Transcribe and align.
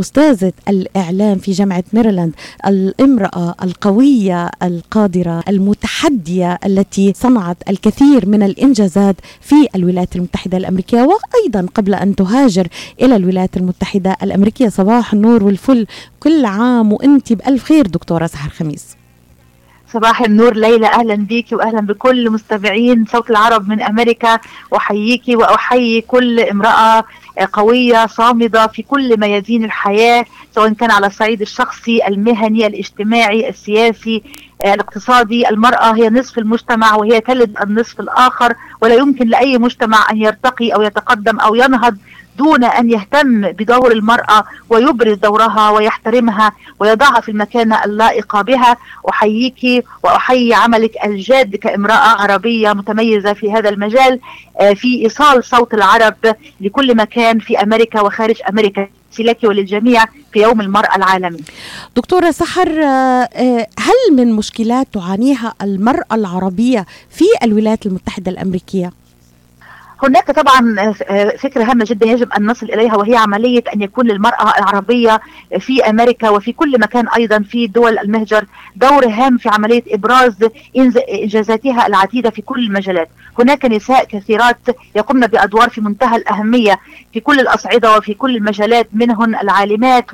أستاذة 0.00 0.52
الإعلام 0.68 1.38
في 1.38 1.52
جامعة 1.52 1.84
ميرلاند 1.92 2.32
الامرأة 2.66 3.54
القوية 3.62 4.50
القادرة 4.62 5.42
المتحدية 5.48 6.58
التي 6.66 7.12
صنعت 7.16 7.56
الكثير 7.68 8.28
من 8.28 8.42
الإنجازات 8.42 9.16
في 9.40 9.68
الولايات 9.74 10.16
المتحدة 10.16 10.56
الأمريكية 10.56 11.02
وأيضا 11.02 11.66
قبل 11.74 11.94
أن 11.94 12.16
تهاجر 12.16 12.68
إلى 13.02 13.16
الولايات 13.16 13.56
المتحدة 13.56 14.16
الأمريكية. 14.22 14.68
صباح 14.68 15.12
النور 15.12 15.44
والفل. 15.44 15.86
كل 16.20 16.44
عام 16.44 16.92
وأنت 16.92 17.32
بألف 17.32 17.64
خير 17.64 17.86
دكتورة 17.86 18.26
سحر 18.26 18.50
خميس. 18.50 18.96
صباح 19.92 20.22
النور 20.22 20.56
ليلى 20.56 20.86
أهلا 20.86 21.14
بيكي 21.14 21.54
واهلا 21.54 21.80
بكل 21.80 22.30
مستمعين 22.30 23.04
صوت 23.12 23.30
العرب 23.30 23.68
من 23.68 23.82
أمريكا. 23.82 24.38
احييكي 24.76 25.36
وأحيي 25.36 26.00
كل 26.00 26.40
امرأة 26.40 27.04
قوية 27.44 28.06
صامدة 28.06 28.66
في 28.66 28.82
كل 28.82 29.20
ميادين 29.20 29.64
الحياة 29.64 30.24
سواء 30.54 30.72
كان 30.72 30.90
على 30.90 31.06
الصعيد 31.06 31.40
الشخصي 31.40 32.06
المهني 32.06 32.66
الاجتماعي 32.66 33.48
السياسي. 33.48 34.22
الاقتصادي 34.64 35.48
المرأة 35.48 35.96
هي 35.96 36.10
نصف 36.10 36.38
المجتمع 36.38 36.94
وهي 36.94 37.20
تلد 37.20 37.56
النصف 37.62 38.00
الآخر 38.00 38.54
ولا 38.82 38.94
يمكن 38.94 39.28
لأي 39.28 39.58
مجتمع 39.58 40.10
أن 40.10 40.16
يرتقي 40.16 40.74
أو 40.74 40.82
يتقدم 40.82 41.40
أو 41.40 41.54
ينهض 41.54 41.96
دون 42.38 42.64
أن 42.64 42.90
يهتم 42.90 43.40
بدور 43.40 43.92
المرأة 43.92 44.44
ويبرز 44.68 45.16
دورها 45.16 45.70
ويحترمها 45.70 46.52
ويضعها 46.78 47.20
في 47.20 47.30
المكانة 47.30 47.84
اللائقة 47.84 48.42
بها. 48.42 48.76
أحييك 49.10 49.84
وأحيي 50.02 50.54
عملك 50.54 51.04
الجاد 51.04 51.56
كامرأة 51.56 52.22
عربية 52.22 52.72
متميزة 52.72 53.32
في 53.32 53.52
هذا 53.52 53.68
المجال 53.68 54.20
في 54.74 55.02
إيصال 55.04 55.44
صوت 55.44 55.74
العرب 55.74 56.14
لكل 56.60 56.96
مكان 56.96 57.38
في 57.38 57.62
أمريكا 57.62 58.00
وخارج 58.00 58.36
أمريكا. 58.48 58.88
لك 59.18 59.38
وللجميع 59.44 60.04
في 60.32 60.38
يوم 60.42 60.60
المرأة 60.60 60.96
العالمي 60.96 61.38
دكتورة 61.96 62.30
سحر 62.30 62.68
هل 63.78 64.12
من 64.16 64.32
مشكلات 64.32 64.86
تعانيها 64.92 65.54
المرأة 65.62 66.14
العربية 66.14 66.86
في 67.10 67.24
الولايات 67.42 67.86
المتحدة 67.86 68.30
الأمريكية؟ 68.30 68.92
هناك 70.02 70.30
طبعا 70.30 70.92
فكرة 71.38 71.64
هامة 71.64 71.84
جدا 71.88 72.06
يجب 72.06 72.32
أن 72.32 72.46
نصل 72.46 72.66
إليها 72.66 72.96
وهي 72.96 73.16
عملية 73.16 73.62
أن 73.74 73.82
يكون 73.82 74.06
للمرأة 74.06 74.58
العربية 74.58 75.20
في 75.58 75.90
أمريكا 75.90 76.28
وفي 76.30 76.52
كل 76.52 76.80
مكان 76.80 77.08
أيضا 77.08 77.38
في 77.38 77.66
دول 77.66 77.98
المهجر 77.98 78.44
دور 78.76 79.06
هام 79.06 79.38
في 79.38 79.48
عملية 79.48 79.82
إبراز 79.88 80.36
إنجازاتها 81.22 81.86
العديدة 81.86 82.30
في 82.30 82.42
كل 82.42 82.64
المجالات. 82.66 83.08
هناك 83.38 83.64
نساء 83.64 84.04
كثيرات 84.04 84.58
يقمن 84.96 85.26
بأدوار 85.26 85.68
في 85.68 85.80
منتهى 85.80 86.16
الأهمية 86.16 86.78
في 87.12 87.20
كل 87.20 87.40
الأصعدة 87.40 87.96
وفي 87.96 88.14
كل 88.14 88.36
المجالات 88.36 88.88
منهن 88.92 89.34
العالمات 89.34 90.06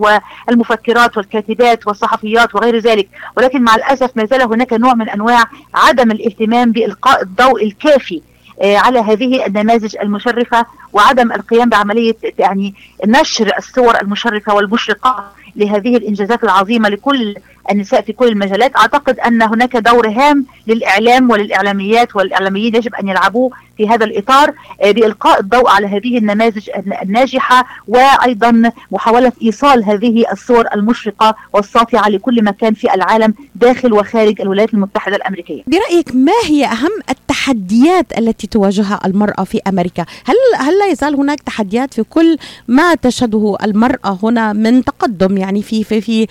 والمفكرات 0.48 1.16
والكاتبات 1.16 1.86
والصحفيات 1.86 2.54
وغير 2.54 2.78
ذلك. 2.78 3.08
ولكن 3.36 3.62
مع 3.62 3.74
الأسف 3.74 4.10
ما 4.16 4.24
زال 4.24 4.42
هناك 4.42 4.72
نوع 4.72 4.94
من 4.94 5.08
أنواع 5.08 5.44
عدم 5.74 6.10
الاهتمام 6.10 6.72
بإلقاء 6.72 7.22
الضوء 7.22 7.64
الكافي 7.64 8.22
على 8.62 8.98
هذه 8.98 9.46
النماذج 9.46 9.96
المشرفة 9.96 10.66
وعدم 10.96 11.32
القيام 11.32 11.68
بعملية 11.68 12.16
يعني 12.38 12.74
نشر 13.06 13.52
الصور 13.58 14.00
المشرفة 14.00 14.54
والمشرقة 14.54 15.32
لهذه 15.56 15.96
الإنجازات 15.96 16.44
العظيمة 16.44 16.88
لكل 16.88 17.34
النساء 17.70 18.02
في 18.02 18.12
كل 18.12 18.28
المجالات. 18.28 18.76
أعتقد 18.76 19.18
أن 19.18 19.42
هناك 19.42 19.76
دور 19.76 20.08
هام 20.08 20.46
للإعلام 20.66 21.30
وللإعلاميات 21.30 22.16
والإعلاميين 22.16 22.74
يجب 22.74 22.94
أن 22.94 23.08
يلعبوه 23.08 23.50
في 23.76 23.88
هذا 23.88 24.04
الإطار 24.04 24.52
بإلقاء 24.82 25.40
الضوء 25.40 25.68
على 25.68 25.86
هذه 25.86 26.18
النماذج 26.18 26.70
الناجحة 27.02 27.66
وأيضا 27.88 28.72
محاولة 28.90 29.32
إيصال 29.42 29.84
هذه 29.84 30.24
الصور 30.32 30.66
المشرقة 30.74 31.36
والساطعة 31.52 32.08
لكل 32.08 32.44
مكان 32.44 32.74
في 32.74 32.94
العالم 32.94 33.34
داخل 33.54 33.92
وخارج 33.92 34.40
الولايات 34.40 34.74
المتحدة 34.74 35.16
الأمريكية. 35.16 35.62
برأيك 35.66 36.14
ما 36.14 36.32
هي 36.44 36.64
أهم 36.64 36.92
التحديات 37.10 38.18
التي 38.18 38.46
تواجهها 38.46 39.00
المرأة 39.06 39.44
في 39.44 39.60
أمريكا؟ 39.66 40.04
هل, 40.24 40.34
هل 40.56 40.78
يزال 40.90 41.14
هناك 41.14 41.40
تحديات 41.40 41.94
في 41.94 42.02
كل 42.02 42.38
ما 42.68 42.94
تشهده 42.94 43.56
المرأة 43.64 44.18
هنا 44.22 44.52
من 44.52 44.84
تقدم 44.84 45.36
يعني 45.36 45.62
في 45.62 45.84
في 45.84 46.00
في 46.00 46.26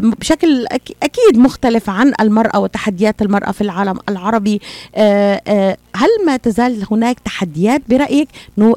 بشكل 0.00 0.66
أكيد 1.02 1.38
مختلف 1.38 1.90
عن 1.90 2.12
المرأة 2.20 2.58
وتحديات 2.58 3.22
المرأة 3.22 3.50
في 3.52 3.60
العالم 3.60 3.98
العربي 4.08 4.60
هل 5.96 6.08
ما 6.26 6.36
تزال 6.36 6.86
هناك 6.90 7.20
تحديات 7.20 7.82
برأيك 7.88 8.28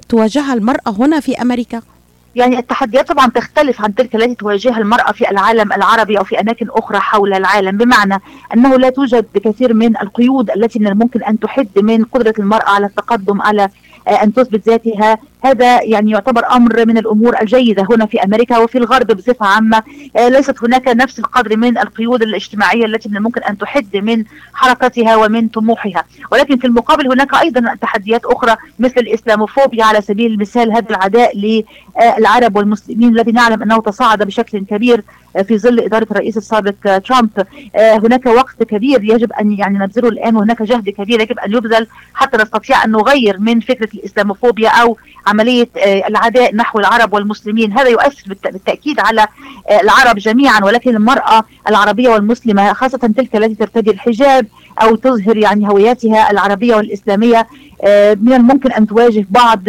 تواجهها 0.10 0.54
المرأة 0.54 0.90
هنا 1.00 1.20
في 1.20 1.42
أمريكا؟ 1.42 1.82
يعني 2.36 2.60
التحديات 2.60 3.08
طبعا 3.08 3.28
تختلف 3.28 3.82
عن 3.82 3.96
تلك 3.96 4.16
التي 4.16 4.36
تواجهها 4.36 4.78
المرأة 4.78 5.12
في 5.12 5.32
العالم 5.32 5.74
العربي 5.74 6.18
أو 6.18 6.24
في 6.24 6.40
أماكن 6.40 6.68
أخرى 6.70 7.00
حول 7.00 7.34
العالم 7.34 7.78
بمعنى 7.78 8.20
أنه 8.54 8.78
لا 8.78 8.90
توجد 8.90 9.26
كثير 9.46 9.74
من 9.74 9.98
القيود 9.98 10.52
التي 10.52 10.80
من 10.80 10.88
الممكن 10.88 11.24
أن 11.24 11.40
تحد 11.40 11.68
من 11.78 12.04
قدرة 12.04 12.34
المرأة 12.40 12.70
على 12.70 12.86
التقدم 12.86 13.42
على 13.42 13.70
أن 14.08 14.34
تثبت 14.34 14.68
ذاتها. 14.70 15.18
هذا 15.44 15.84
يعني 15.84 16.12
يعتبر 16.12 16.52
أمر 16.52 16.86
من 16.86 16.98
الأمور 16.98 17.42
الجيدة 17.42 17.88
هنا 17.90 18.06
في 18.06 18.24
أمريكا 18.24 18.58
وفي 18.58 18.78
الغرب 18.78 19.08
بصفة 19.08 19.46
عامة. 19.46 19.84
ليست 20.16 20.64
هناك 20.64 20.88
نفس 20.88 21.20
القدر 21.20 21.58
من 21.58 21.78
القيود 21.78 22.22
الاجتماعية 22.22 22.86
التي 22.86 23.10
من 23.10 23.18
الممكن 23.18 23.44
أن 23.44 23.58
تحد 23.58 23.98
من 23.98 24.24
حركتها 24.54 25.16
ومن 25.16 25.48
طموحها. 25.48 26.04
ولكن 26.32 26.58
في 26.58 26.68
المقابل 26.68 27.12
هناك 27.12 27.34
أيضا 27.42 27.76
تحديات 27.82 28.26
أخرى 28.26 28.56
مثل 28.80 28.94
الإسلاموفوبيا 28.98 29.86
على 29.86 30.02
سبيل 30.02 30.32
المثال 30.32 30.72
هذا 30.72 30.90
العداء 30.90 31.38
للعرب 31.38 32.56
والمسلمين 32.56 33.10
الذي 33.10 33.32
نعلم 33.32 33.64
أنه 33.64 33.82
تصاعد 33.82 34.24
بشكل 34.24 34.66
كبير 34.66 35.04
في 35.42 35.58
ظل 35.58 35.80
إدارة 35.80 36.08
الرئيس 36.12 36.38
السابق 36.38 36.98
ترامب. 36.98 37.30
هناك 37.76 38.26
وقت 38.26 38.64
كبير 38.64 39.04
يجب 39.04 39.34
أن 39.34 39.52
يعني 39.52 39.80
نبذله 39.80 40.10
الآن 40.10 40.36
وهناك 40.36 40.62
جهد 40.64 40.90
كبير 40.90 41.22
يجب 41.22 41.40
أن 41.40 41.54
يبذل 41.54 41.88
حتى 42.14 42.38
نستطيع 42.38 42.84
أن 42.86 42.92
نغير 42.92 43.40
من 43.40 43.60
فكرة 43.60 43.90
الإسلاموفوبيا 43.94 44.70
أو 44.70 44.98
عملية 45.28 45.70
العداء 45.86 46.56
نحو 46.56 46.80
العرب 46.80 47.14
والمسلمين. 47.14 47.74
هذا 47.74 47.90
يؤثر 47.90 48.24
بالتأكيد 48.28 49.00
على 49.00 49.28
العرب 49.84 50.18
جميعا 50.18 50.64
ولكن 50.64 50.96
المرأة 50.96 51.44
العربية 51.70 52.10
والمسلمة 52.10 52.74
خاصة 52.74 52.98
تلك 52.98 53.36
التي 53.36 53.56
ترتدي 53.56 53.92
الحجاب 53.92 54.48
أو 54.82 54.96
تظهر 54.96 55.38
يعني 55.38 55.70
هوياتها 55.70 56.32
العربية 56.32 56.76
والإسلامية 56.76 57.48
من 58.22 58.34
الممكن 58.34 58.72
أن 58.72 58.88
تواجه 58.88 59.26
بعض 59.30 59.60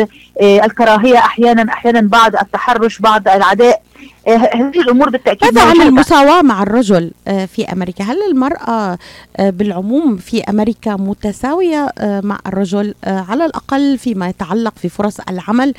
الكراهية 0.42 1.18
أحيانا 1.18 1.72
أحيانا 1.72 2.00
بعض 2.00 2.36
التحرش 2.36 2.98
بعض 2.98 3.28
العداء 3.28 3.82
هذه 4.28 4.80
الأمور 4.80 5.10
بالتأكيد 5.10 5.54
ماذا 5.54 5.66
عن 5.70 5.80
المساواة 5.82 6.42
مع 6.42 6.62
الرجل 6.62 7.10
في 7.26 7.64
أمريكا؟ 7.72 8.04
هل 8.04 8.16
المرأة 8.30 8.98
بالعموم 9.38 10.16
في 10.16 10.42
أمريكا 10.42 10.96
متساوية 10.96 11.90
مع 12.02 12.38
الرجل 12.46 12.94
على 13.04 13.46
الأقل 13.46 13.98
فيما 13.98 14.28
يتعلق 14.28 14.72
في 14.76 14.88
فرص 14.88 15.20
العمل 15.30 15.74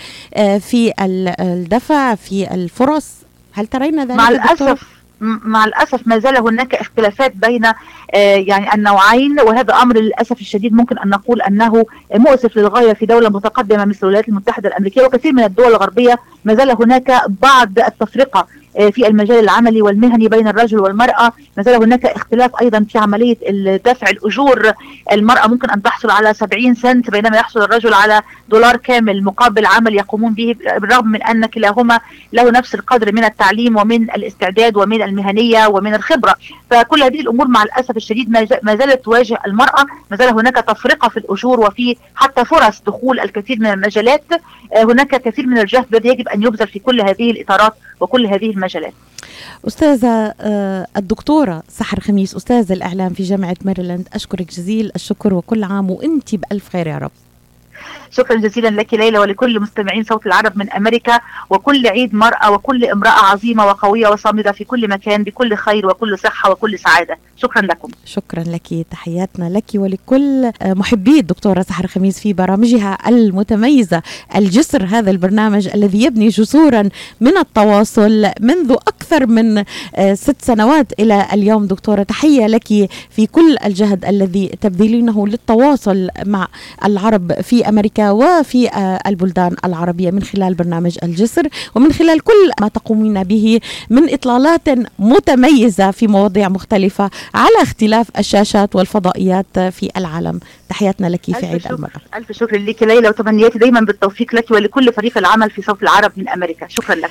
في 0.59 0.93
الدفع 1.01 2.15
في 2.15 2.53
الفرص؟ 2.53 3.07
هل 3.53 3.67
ترين 3.67 3.99
ذلك؟ 4.03 4.11
مع 4.11 4.29
الأسف 4.29 4.83
مع 5.21 5.65
الأسف 5.65 6.07
ما 6.07 6.19
زال 6.19 6.37
هناك 6.37 6.75
اختلافات 6.75 7.35
بين 7.35 7.63
يعني 8.13 8.73
النوعين 8.73 9.39
وهذا 9.39 9.73
أمر 9.73 9.97
للأسف 9.97 10.41
الشديد 10.41 10.73
ممكن 10.73 10.97
أن 10.97 11.09
نقول 11.09 11.41
أنه 11.41 11.85
مؤسف 12.15 12.57
للغاية 12.57 12.93
في 12.93 13.05
دولة 13.05 13.29
متقدمة 13.29 13.85
مثل 13.85 13.99
الولايات 14.03 14.29
المتحدة 14.29 14.69
الأمريكية 14.69 15.01
وكثير 15.01 15.33
من 15.33 15.43
الدول 15.43 15.67
الغربية 15.67 16.19
ما 16.45 16.53
زال 16.53 16.71
هناك 16.71 17.21
بعض 17.41 17.79
التفرقة. 17.79 18.47
في 18.91 19.07
المجال 19.07 19.39
العملي 19.39 19.81
والمهني 19.81 20.27
بين 20.27 20.47
الرجل 20.47 20.79
والمرأة. 20.79 21.33
ما 21.57 21.63
زال 21.63 21.75
هناك 21.75 22.05
اختلاف 22.05 22.51
أيضا 22.61 22.85
في 22.89 22.97
عملية 22.97 23.37
دفع 23.85 24.09
الأجور. 24.09 24.71
المرأة 25.11 25.47
ممكن 25.47 25.69
أن 25.69 25.81
تحصل 25.81 26.09
على 26.09 26.33
70 26.33 26.75
سنت 26.75 27.11
بينما 27.11 27.37
يحصل 27.37 27.61
الرجل 27.63 27.93
على 27.93 28.21
دولار 28.49 28.75
كامل 28.75 29.23
مقابل 29.23 29.65
عمل 29.65 29.95
يقومون 29.95 30.33
به 30.33 30.55
بالرغم 30.77 31.07
من 31.07 31.23
أن 31.23 31.45
كلاهما 31.45 31.99
له 32.33 32.51
نفس 32.51 32.75
القدر 32.75 33.11
من 33.11 33.23
التعليم 33.23 33.77
ومن 33.77 34.11
الاستعداد 34.11 34.77
ومن 34.77 35.01
المهنية 35.01 35.67
ومن 35.67 35.93
الخبرة. 35.93 36.35
فكل 36.71 37.03
هذه 37.03 37.21
الأمور 37.21 37.47
مع 37.47 37.63
الأسف 37.63 37.97
الشديد 37.97 38.29
ما 38.63 38.75
زالت 38.75 39.05
تواجه 39.05 39.37
المرأة. 39.47 39.85
ما 40.11 40.17
زال 40.17 40.29
هناك 40.29 40.55
تفرقة 40.55 41.09
في 41.09 41.17
الأجور 41.17 41.59
وفي 41.59 41.95
حتى 42.15 42.45
فرص 42.45 42.81
دخول 42.87 43.19
الكثير 43.19 43.59
من 43.59 43.67
المجالات. 43.67 44.23
هناك 44.75 45.21
كثير 45.21 45.47
من 45.47 45.57
الجهد 45.57 45.85
الذي 45.93 46.09
يجب 46.09 46.27
أن 46.27 46.43
يبذل 46.43 46.67
في 46.67 46.79
كل 46.79 47.01
هذه 47.01 47.31
الإطارات 47.31 47.73
وكل 47.99 48.25
هذه 48.25 48.49
المجالات 48.49 48.64
أستاذة 49.67 50.33
الدكتورة 50.97 51.63
سحر 51.69 51.99
خميس 51.99 52.35
أستاذة 52.35 52.73
الإعلام 52.73 53.13
في 53.13 53.23
جامعة 53.23 53.55
ميريلاند 53.65 54.07
أشكرك 54.13 54.49
جزيل 54.51 54.91
الشكر 54.95 55.33
وكل 55.33 55.63
عام 55.63 55.91
وأنت 55.91 56.35
بألف 56.35 56.69
خير 56.69 56.87
يا 56.87 56.97
رب. 56.97 57.11
شكرا 58.11 58.35
جزيلا 58.35 58.67
لك 58.67 58.93
ليلى 58.93 59.19
ولكل 59.19 59.59
مستمعين 59.59 60.03
صوت 60.03 60.25
العرب 60.25 60.57
من 60.57 60.71
أمريكا 60.71 61.19
وكل 61.49 61.87
عيد 61.87 62.15
مرأة 62.15 62.51
وكل 62.51 62.85
امرأة 62.85 63.25
عظيمة 63.25 63.65
وقوية 63.65 64.07
وصامدة 64.07 64.51
في 64.51 64.63
كل 64.63 64.89
مكان 64.89 65.23
بكل 65.23 65.55
خير 65.55 65.87
وكل 65.87 66.19
صحة 66.19 66.51
وكل 66.51 66.79
سعادة. 66.79 67.17
شكرا 67.37 67.61
لكم. 67.61 67.89
شكرا 68.05 68.43
لك. 68.43 68.85
تحياتنا 68.91 69.49
لك 69.49 69.63
ولكل 69.75 70.51
محبي 70.63 71.19
الدكتورة 71.19 71.61
سحر 71.61 71.87
خميس 71.87 72.19
في 72.19 72.33
برامجها 72.33 72.97
المتميزة. 73.07 74.01
الجسر 74.35 74.85
هذا 74.85 75.11
البرنامج 75.11 75.67
الذي 75.67 76.03
يبني 76.03 76.27
جسورا 76.27 76.89
من 77.21 77.37
التواصل 77.37 78.31
منذ 78.41 78.71
أكثر 78.71 79.25
من 79.27 79.63
ست 80.13 80.41
سنوات 80.41 80.87
إلى 80.99 81.27
اليوم. 81.33 81.65
دكتورة 81.65 82.03
تحية 82.03 82.47
لك 82.47 82.67
في 83.09 83.27
كل 83.31 83.57
الجهد 83.65 84.05
الذي 84.05 84.47
تبذلينه 84.61 85.27
للتواصل 85.27 86.09
مع 86.25 86.47
العرب 86.85 87.41
في 87.41 87.69
أمريكا 87.69 88.11
وفي 88.11 88.69
البلدان 89.07 89.55
العربية 89.65 90.11
من 90.11 90.23
خلال 90.23 90.53
برنامج 90.53 90.97
الجسر 91.03 91.47
ومن 91.75 91.91
خلال 91.91 92.19
كل 92.19 92.51
ما 92.61 92.67
تقومين 92.67 93.23
به 93.23 93.59
من 93.89 94.13
إطلالات 94.13 94.69
متميزة 94.99 95.91
في 95.91 96.07
مواضيع 96.07 96.49
مختلفة 96.49 97.09
على 97.33 97.61
اختلاف 97.61 98.07
الشاشات 98.19 98.75
والفضائيات 98.75 99.59
في 99.59 99.89
العالم. 99.97 100.39
تحياتنا 100.69 101.07
لك 101.07 101.25
في 101.25 101.45
عيد 101.45 101.67
المرأة 101.67 101.91
ألف 102.15 102.31
شكر 102.31 102.57
لك 102.57 102.83
ليلى 102.83 103.09
وتمنياتي 103.09 103.59
دايما 103.59 103.79
بالتوفيق 103.79 104.35
لك 104.35 104.51
ولكل 104.51 104.93
فريق 104.93 105.17
العمل 105.17 105.51
في 105.51 105.61
صوت 105.61 105.83
العرب 105.83 106.11
من 106.17 106.29
أمريكا. 106.29 106.67
شكرا 106.67 106.95
لكم 106.95 107.03